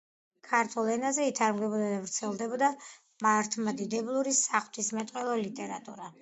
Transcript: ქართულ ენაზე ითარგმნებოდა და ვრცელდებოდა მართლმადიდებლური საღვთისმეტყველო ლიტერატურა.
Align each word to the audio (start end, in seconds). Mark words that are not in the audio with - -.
ქართულ 0.51 0.87
ენაზე 0.93 1.27
ითარგმნებოდა 1.31 1.89
და 1.91 1.99
ვრცელდებოდა 2.05 2.71
მართლმადიდებლური 3.27 4.35
საღვთისმეტყველო 4.41 5.37
ლიტერატურა. 5.45 6.11